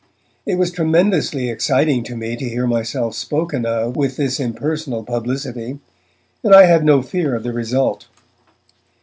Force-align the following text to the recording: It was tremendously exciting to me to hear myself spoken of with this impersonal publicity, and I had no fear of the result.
It 0.47 0.55
was 0.55 0.71
tremendously 0.71 1.51
exciting 1.51 2.03
to 2.05 2.15
me 2.17 2.35
to 2.35 2.49
hear 2.49 2.65
myself 2.65 3.13
spoken 3.13 3.67
of 3.67 3.95
with 3.95 4.17
this 4.17 4.39
impersonal 4.39 5.03
publicity, 5.03 5.77
and 6.43 6.55
I 6.55 6.63
had 6.63 6.83
no 6.83 7.03
fear 7.03 7.35
of 7.35 7.43
the 7.43 7.53
result. 7.53 8.07